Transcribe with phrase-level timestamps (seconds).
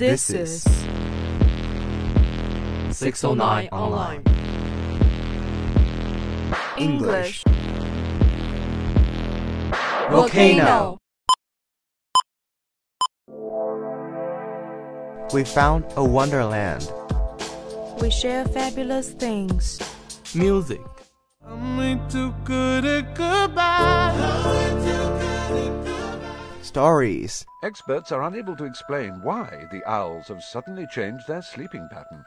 [0.00, 0.62] This is
[2.90, 4.22] 609 Online
[6.78, 7.44] English.
[10.08, 10.96] Volcano.
[15.34, 16.90] We found a wonderland.
[18.00, 19.78] We share fabulous things.
[20.34, 20.80] Music.
[26.70, 27.44] Stories.
[27.64, 32.24] Experts are unable to explain why the owls have suddenly changed their sleeping pattern.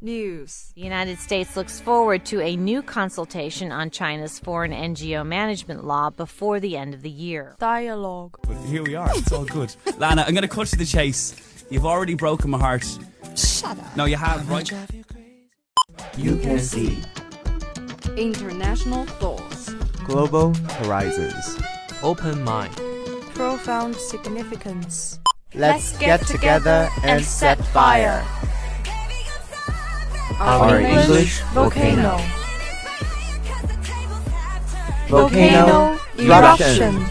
[0.00, 0.72] News.
[0.74, 6.08] The United States looks forward to a new consultation on China's foreign NGO management law
[6.08, 7.56] before the end of the year.
[7.58, 8.38] Dialogue.
[8.42, 9.10] But here we are.
[9.10, 9.76] It's all good.
[9.98, 11.36] Lana, I'm going to cut to the chase.
[11.68, 12.86] You've already broken my heart.
[13.36, 13.96] Shut up.
[13.96, 14.72] No, you have, right?
[16.16, 17.02] You can see.
[18.16, 19.74] International thoughts.
[20.04, 21.60] Global horizons.
[22.02, 22.74] Open mind.
[23.38, 25.20] Profound significance.
[25.54, 28.26] Let's get together and set fire.
[30.40, 32.18] Our English volcano.
[35.06, 37.06] Volcano eruption.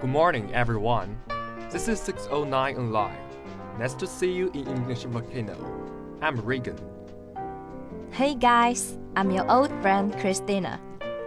[0.00, 1.22] Good morning, everyone.
[1.70, 3.16] This is 609 Online.
[3.78, 5.54] Nice to see you in English Volcano.
[6.20, 6.78] I'm Regan.
[8.10, 10.80] Hey guys, I'm your old friend Christina.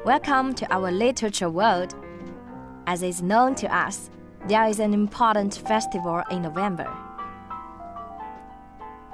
[0.04, 1.96] Welcome to our literature world.
[2.86, 4.10] As is known to us,
[4.46, 6.94] there is an important festival in November.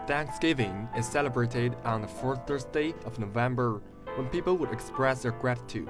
[0.07, 3.79] Thanksgiving is celebrated on the fourth Thursday of November
[4.15, 5.89] when people would express their gratitude.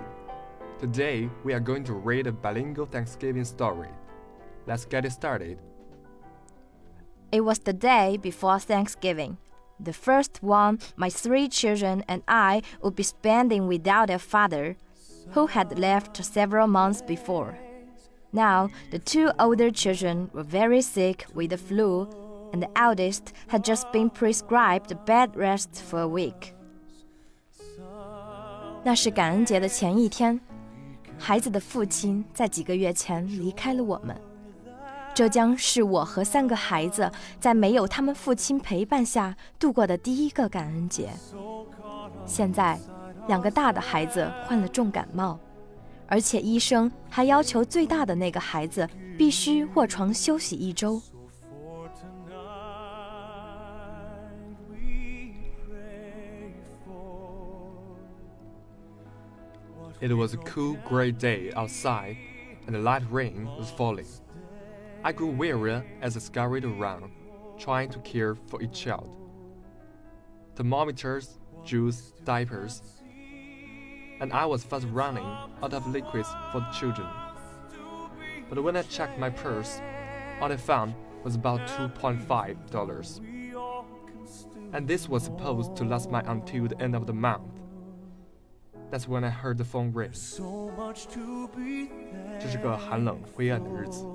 [0.78, 3.92] Today, we are going to read a bilingual Thanksgiving story.
[4.68, 5.58] Let's get it started.
[7.32, 9.38] It was the day before Thanksgiving,
[9.79, 14.77] the first one my three children and I would be spending without their father,
[15.35, 17.55] who had left several months before.
[18.33, 22.09] Now, the two older children were very sick with the flu,
[22.53, 26.55] and the eldest had just been prescribed bed rest for a week.
[28.85, 30.41] 那是感恩节的前一天，
[31.19, 34.17] 孩子的父亲在几个月前离开了我们。
[35.16, 41.12] 这将是我和三个孩子在没有他们父亲陪伴下度过的第一个感恩节。
[42.26, 42.80] 现在，
[43.28, 45.40] 两个大的孩子患了重感冒，
[46.08, 51.00] 而且医生还要求最大的那个孩子必须卧床休息一周。
[60.02, 62.18] It was a cool, gray day outside,
[62.68, 64.08] and a light rain was falling.
[65.05, 67.11] I grew wearier as I scurried around,
[67.59, 69.11] trying to care for each child.
[70.57, 72.83] Thermometers, juice, diapers,
[74.21, 75.25] and I was fast running
[75.63, 77.07] out of liquids for the children.
[78.49, 79.81] But when I checked my purse,
[80.41, 83.21] all I found was about $2.5.
[84.73, 87.43] And this was supposed to last me until the end of the month.
[88.91, 90.13] That's when I heard the phone ring.
[92.41, 94.07] 这是个寒冷灰暗的日子，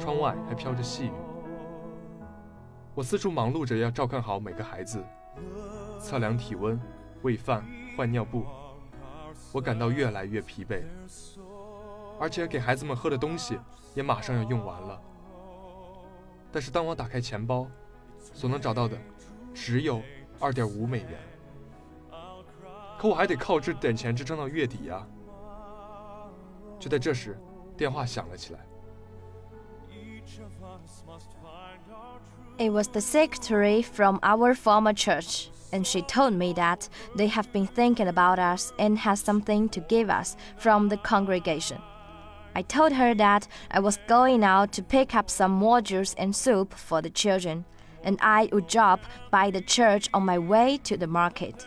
[0.00, 1.12] 窗外还飘着细雨。
[2.94, 5.04] 我四处忙碌着要照看好每个孩子，
[6.00, 6.80] 测量体温、
[7.22, 7.64] 喂饭、
[7.96, 8.44] 换尿布。
[9.52, 10.82] 我感到越来越疲惫，
[12.18, 13.58] 而且给孩子们喝的东西
[13.94, 15.00] 也马上要用完了。
[16.50, 17.66] 但是当我打开钱包，
[18.32, 18.96] 所能找到的
[19.52, 20.02] 只有
[20.40, 21.18] 二点五美元。
[22.98, 25.06] 可我还得靠这点钱支撑到月底呀、
[26.78, 27.38] 就在这时，
[27.76, 28.60] 电话响了起来。
[32.59, 37.67] It was the secretary from our former church, and she told me that they have been
[37.67, 41.79] thinking about us and has something to give us from the congregation.
[42.53, 46.33] I told her that I was going out to pick up some more juice and
[46.33, 47.65] soup for the children,
[48.05, 51.65] and I would drop by the church on my way to the market.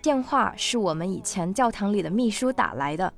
[0.00, 3.12] 电话是我们以前教堂里的秘书打来的，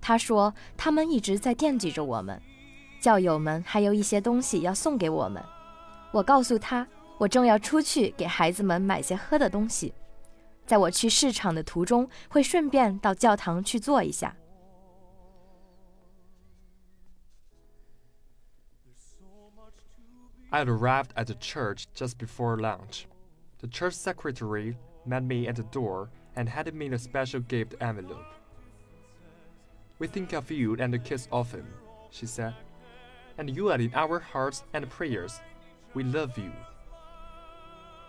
[0.00, 2.42] 他说他们一直在惦记着我们，
[3.00, 5.42] 教友们还有一些东西要送给我们。
[6.12, 6.86] 我告诉他，
[7.18, 9.92] 我正要出去给孩子们买些喝的东西，
[10.66, 14.34] 在我去市场的途中会顺便到教堂去坐一下。
[20.50, 23.04] I had arrived at the church just before lunch.
[23.58, 28.24] The church secretary met me at the door and handed me a special gift envelope.
[29.98, 31.64] We think of you and the kids often,
[32.10, 32.54] she said,
[33.38, 35.40] and you are in our hearts and prayers.
[35.94, 36.52] We love you.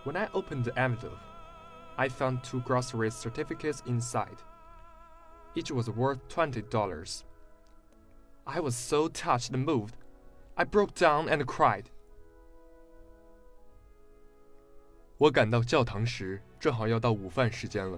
[0.04, 1.20] When I opened the envelope,
[1.98, 4.38] I found two grocery certificates inside
[5.58, 7.24] Each was worth twenty dollars.
[8.46, 9.96] I was so touched and moved.
[10.56, 11.86] I broke down and cried.
[15.18, 17.98] 我赶到教堂时，正好要到午饭时间了。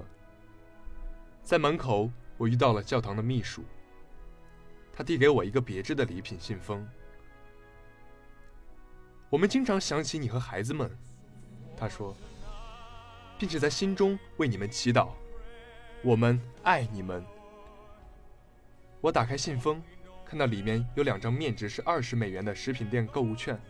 [1.44, 3.66] 在门口，我遇到了教堂的秘书。
[4.94, 6.88] 他递给我一个别致的礼品信封。
[9.31, 10.91] 我们经常想起你和孩子们，
[11.76, 12.17] 他说，
[13.38, 15.09] 并且在心中为你们祈祷。
[16.03, 17.25] 我们爱你们。
[19.00, 19.82] 我打开信封，
[20.25, 23.61] 看到里面有两张面值是二十美元的食品店购物券。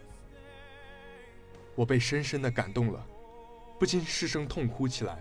[1.74, 3.04] 我被深深的感动了，
[3.78, 5.18] 不禁失声痛哭起来。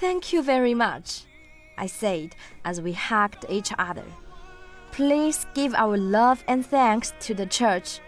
[0.00, 1.22] Thank you very much,
[1.76, 2.32] I said
[2.64, 4.04] as we hugged each other.
[4.91, 7.99] Please give our love and thanks to the church.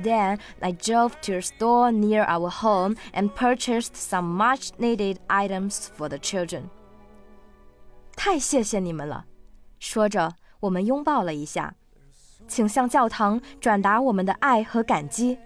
[0.00, 5.88] Then I drove to a store near our home and purchased some much needed items
[5.96, 6.70] for the children.
[8.14, 9.24] 太谢谢你们了，
[9.80, 11.74] 说着，我们拥抱了一下，
[12.46, 15.36] 请向教堂转达我们的爱和感激。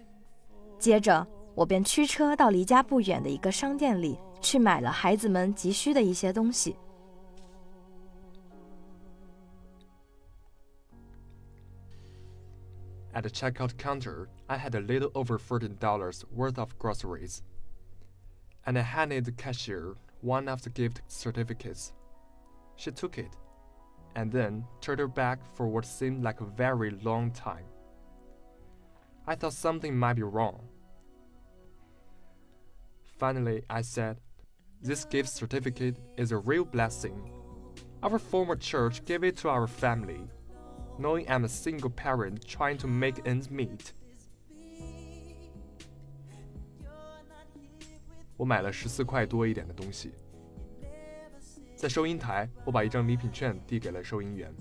[0.78, 6.76] 接着，我便驱车到离家不远的一个商店里，去买了孩子们急需的一些东西。
[13.17, 17.41] At the checkout counter, I had a little over $14 worth of groceries.
[18.67, 21.93] And I handed the cashier one of the gift certificates.
[22.75, 23.35] She took it,
[24.15, 27.65] and then turned her back for what seemed like a very long time.
[29.25, 30.67] I thought something might be wrong.
[33.17, 34.21] Finally, I said,
[34.79, 37.31] This gift certificate is a real blessing.
[38.03, 40.29] Our former church gave it to our family
[40.99, 43.91] knowing I'm a single parent trying to make ends meet.
[48.35, 50.11] 我买了十四块多一点的东西，
[51.75, 54.53] 在收银台，我把一张礼品券递给了收银员。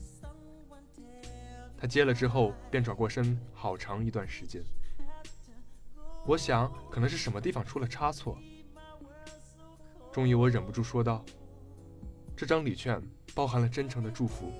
[1.76, 4.62] 他接了之后，便转过身，好长一段时间。
[6.26, 8.38] 我想，可能是什么地方出了差错。
[10.10, 11.22] 终于，我忍不住说道
[12.34, 12.98] ：“这张礼券
[13.34, 14.50] 包含了真诚的祝福。”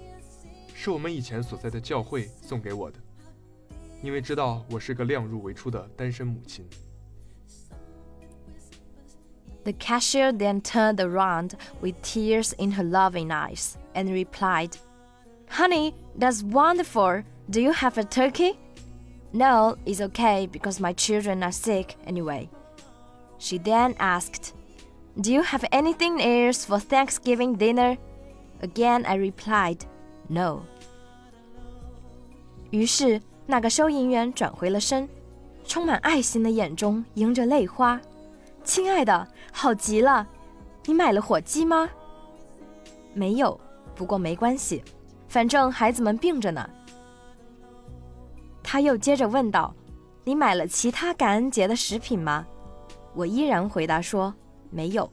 [0.75, 2.97] 是我们以前所在的教会送给我的，
[4.01, 6.65] 因为知道我是个量入为出的单身母亲。
[9.63, 14.75] The cashier then turned around with tears in her loving eyes and replied,
[15.49, 17.23] Honey, that's wonderful.
[17.49, 18.57] Do you have a turkey?
[19.33, 22.49] No, it's okay because my children are sick anyway.
[23.37, 24.53] She then asked,
[25.19, 27.97] Do you have anything else for Thanksgiving dinner?
[28.61, 29.85] Again, I replied,
[30.28, 30.60] No。
[32.70, 35.08] 于是，那个收银员转回了身，
[35.64, 38.00] 充满爱心的眼中迎着泪花。
[38.64, 40.26] 亲爱的，好极了，
[40.84, 41.88] 你买了火鸡吗？
[43.14, 43.58] 没有，
[43.94, 44.82] 不过没关系，
[45.28, 46.68] 反正孩子们病着呢。
[48.62, 49.72] 他又接着问道
[50.24, 52.44] ：“你买了其他感恩节的食品吗？”
[53.14, 54.34] 我依然回答说
[54.70, 55.08] ：“没有。”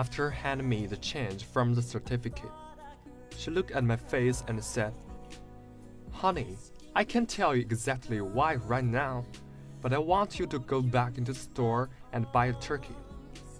[0.00, 2.50] After handing me the change from the certificate,
[3.36, 4.94] she looked at my face and said,
[6.10, 6.56] Honey,
[6.94, 9.26] I can't tell you exactly why right now,
[9.82, 12.96] but I want you to go back into the store and buy a turkey,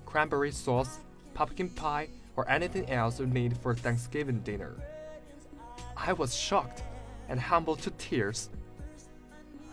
[0.07, 1.01] cranberry sauce,
[1.35, 4.77] pumpkin pie, or anything else you need for Thanksgiving dinner.
[5.95, 6.83] I was shocked
[7.29, 8.49] and humbled to tears.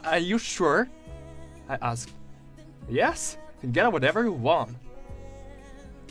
[0.03, 0.89] Are you sure?
[1.70, 2.12] I asked.
[2.89, 3.38] Yes,
[3.72, 4.75] get whatever you want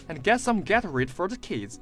[0.09, 1.79] and get some Gatorade for the kids.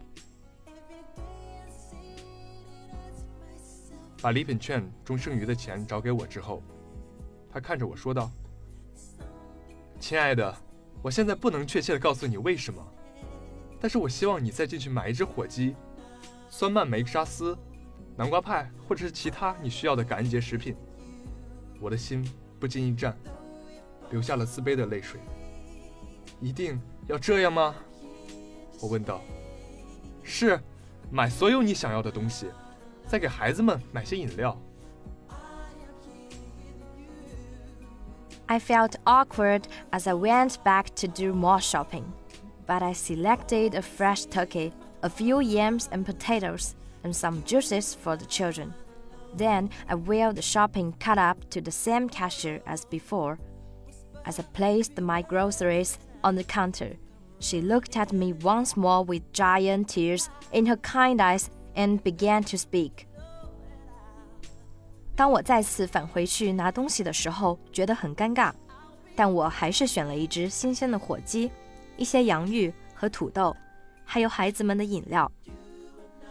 [4.21, 6.63] 把礼品券中剩余的钱找给我之后，
[7.51, 8.31] 他看着我说道
[10.01, 10.57] ：“亲爱的，
[11.03, 12.83] 我现在不能确切的告诉你为什么，
[13.79, 15.77] 但是我希望你再进去买一只火鸡、
[16.49, 17.55] 酸蔓梅沙司、
[18.17, 20.75] 南瓜派或者是其他你需要的感恩节食品。”
[21.79, 22.27] 我的心
[22.59, 23.15] 不禁一颤，
[24.11, 25.21] 流下了自卑的泪水。
[26.41, 27.75] 一定要这样吗？
[28.84, 30.60] 我问道：“是，
[31.10, 32.48] 买所有你想要的东西，
[33.08, 34.58] 再给孩子们买些饮料。”
[38.48, 42.06] I felt awkward as I went back to do more shopping,
[42.66, 44.72] but I selected a fresh turkey,
[45.02, 46.74] a few yams and potatoes,
[47.04, 48.74] and some juices for the children.
[49.38, 53.38] Then I wheeled the shopping cart up to the same cashier as before.
[54.26, 56.98] As I placed my groceries on the counter,
[57.45, 62.43] she looked at me once more with giant tears in her kind eyes and began
[62.43, 63.05] to speak.
[65.15, 68.51] 当我再次返回去拿东西的时候，觉得很尴尬，
[69.15, 71.51] 但我还是选了一只新鲜的火鸡、
[71.99, 73.55] 一些洋芋和土豆，
[74.07, 75.31] 还有孩子们的饮料。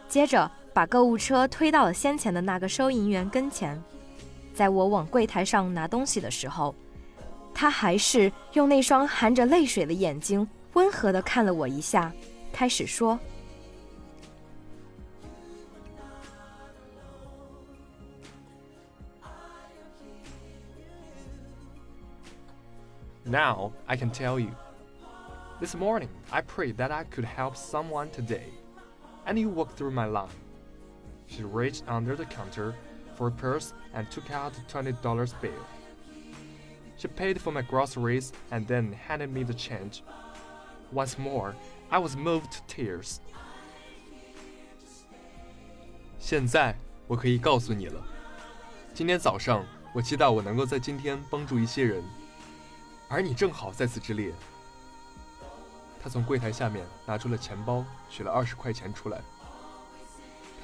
[0.09, 3.81] 接着把购物车推到了先前的那个收银员跟前。
[4.53, 6.75] 在我往柜台上拿东西的时候，
[7.53, 12.12] 他还是用那双含着泪水的眼睛温和地看了我一下，
[12.52, 13.18] 开始说。
[23.24, 24.54] Now I can tell you.
[25.60, 28.48] This morning I prayed that I could help someone today,
[29.26, 30.30] and you walked through my line.
[31.26, 32.74] She reached under the counter
[33.16, 35.52] for a purse and took out a $20 bill.
[36.96, 40.02] She paid for my groceries and then handed me the change.
[40.93, 41.53] Once more,
[41.89, 43.17] I was moved to tears.
[46.19, 46.75] 现在
[47.07, 48.01] 我可以告诉你了。
[48.93, 52.03] 今天早上，我祈祷我能够在今天帮助一些人，
[53.09, 54.31] 而你正好在此之列。
[56.01, 59.19] 他从柜台下面拿出了钱包，取了二十块钱出来，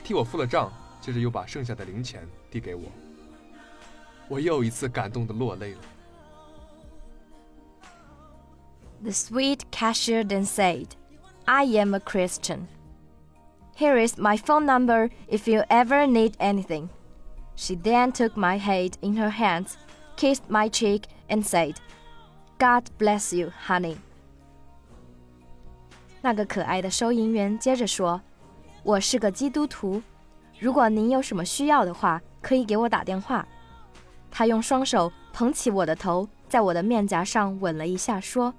[0.04, 0.72] 替我付了账，
[1.02, 2.84] 接着又把剩下的零钱递给我。
[4.28, 5.80] 我又一次感动的落泪了。
[9.03, 10.97] The sweet cashier then said,
[11.47, 12.69] I am a Christian.
[13.77, 16.89] Here is my phone number if you ever need anything.
[17.57, 19.77] She then took my head in her hands,
[20.17, 21.75] kissed my cheek, and said,
[22.59, 23.97] God bless you, honey.
[26.23, 30.03] 那个可爱的收银员接着说：“我是个基督徒，
[30.59, 33.47] 如果您有什么需要的话，可以给我打电话。”
[34.31, 38.55] 他用双手捧起我的头，在我的面颊上吻了一下，说：“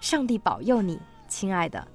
[0.00, 1.86] 上帝保佑你，亲爱的。”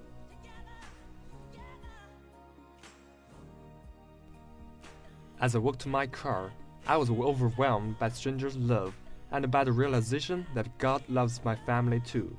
[5.40, 6.52] As I walked to my car,
[6.86, 8.94] I was overwhelmed by strangers' love
[9.30, 12.36] and by the realization that God loves my family too,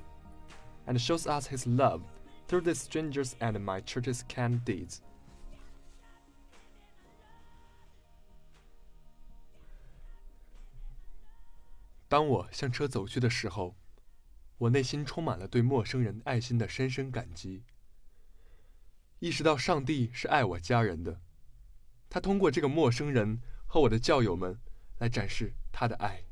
[0.85, 2.01] and shows us His love
[2.47, 5.01] through the strangers and my church's kind deeds.
[14.59, 17.63] 当我向车走去的时候，我内心充满了对陌生人爱心的深深感激。
[19.19, 21.19] 意识到上帝是爱我家人的，
[22.09, 24.59] 他通过这个陌生人和我的教友们
[24.99, 26.23] 来展示他的爱。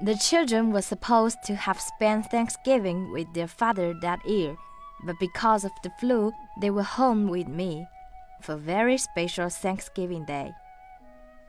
[0.00, 4.56] The children were supposed to have spent Thanksgiving with their father that year,
[5.04, 6.30] but because of the flu,
[6.60, 7.84] they were home with me
[8.42, 10.52] for a very special Thanksgiving Day.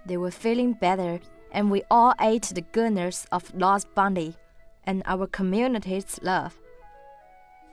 [0.07, 1.21] They were feeling better,
[1.53, 4.35] and we all ate the goodness of Lost Bundy
[4.85, 6.53] and our community's love.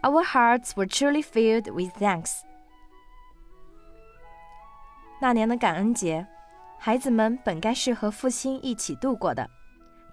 [0.02, 2.42] Our hearts were truly filled with thanks.
[5.22, 6.26] 那年的感恩节，
[6.80, 9.50] 孩子们本该是和父亲一起度过的，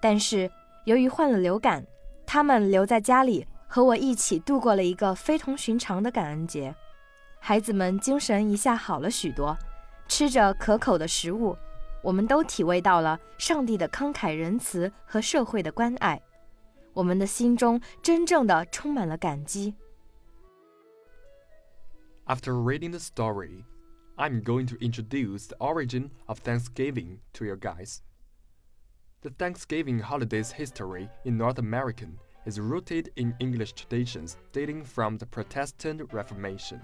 [0.01, 0.51] 但是
[0.85, 1.85] 由于患了流感，
[2.27, 6.75] 他们留在家里和我一起度过了一个非同寻常的感恩节。
[7.39, 9.57] 孩子们精神一下好了许多，
[10.07, 11.57] 吃着可口的食物，
[12.02, 16.20] 我们都体味到了上帝的慷慨仁慈和社会的关爱，
[16.92, 19.74] 我们的心中真正的充满了感激。
[22.26, 23.64] After reading the story,
[24.16, 27.98] I'm going to introduce the origin of Thanksgiving to you guys.
[29.22, 32.06] The Thanksgiving holiday's history in North America
[32.46, 36.80] is rooted in English traditions dating from the Protestant Reformation.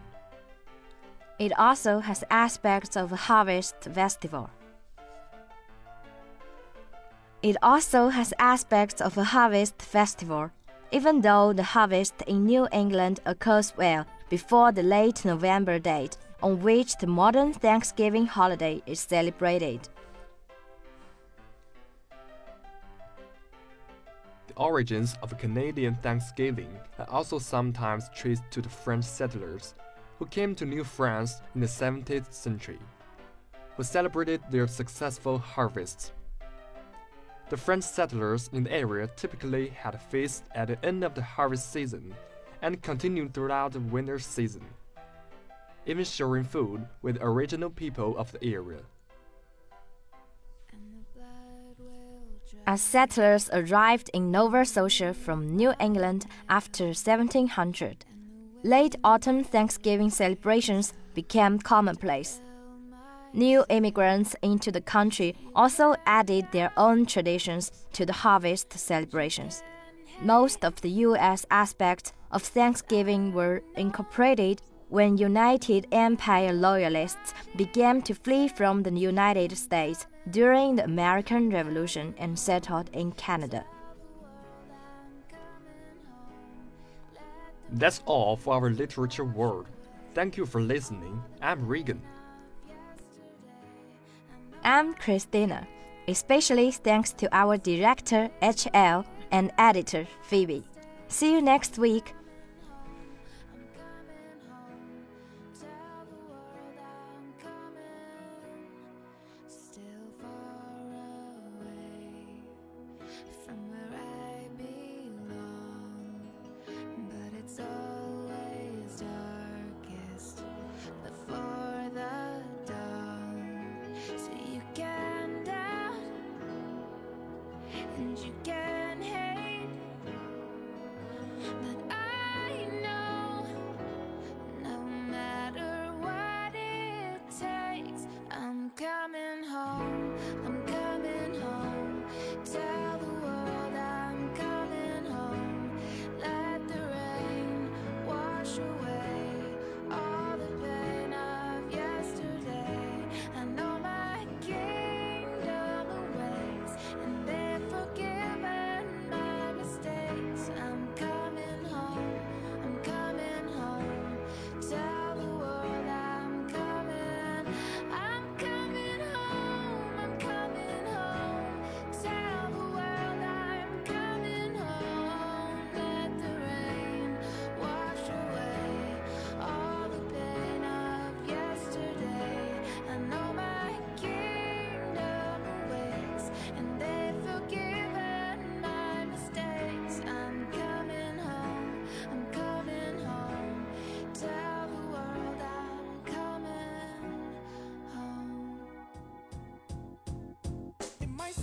[1.39, 4.49] It also has aspects of a harvest festival.
[7.46, 10.50] It also has aspects of a harvest festival,
[10.92, 16.60] even though the harvest in New England occurs well before the late November date on
[16.64, 19.88] which the modern Thanksgiving holiday is celebrated.
[24.48, 29.76] The origins of Canadian Thanksgiving are also sometimes traced to the French settlers
[30.18, 32.80] who came to New France in the 17th century,
[33.78, 36.12] who celebrated their successful harvests.
[37.50, 41.22] The French settlers in the area typically had a feast at the end of the
[41.22, 42.16] harvest season
[42.64, 44.66] and continued throughout the winter season,
[45.86, 48.82] even sharing food with the original people of the area.
[52.66, 58.06] As settlers arrived in Nova Scotia from New England after 1700,
[58.64, 62.42] late autumn Thanksgiving celebrations became commonplace.
[63.36, 69.62] New immigrants into the country also added their own traditions to the harvest celebrations.
[70.22, 71.46] Most of the U.S.
[71.52, 79.58] aspects of Thanksgiving were incorporated when United Empire loyalists began to flee from the United
[79.58, 83.66] States during the American Revolution and settled in Canada.
[87.74, 89.66] That's all for our literature world.
[90.14, 91.22] Thank you for listening.
[91.42, 92.02] I'm Regan.
[94.64, 95.68] I'm Christina,
[96.08, 100.64] especially thanks to our director HL and editor Phoebe.
[101.08, 102.14] See you next week.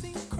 [0.00, 0.31] cinco